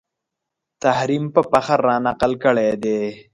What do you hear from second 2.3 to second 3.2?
کړی دی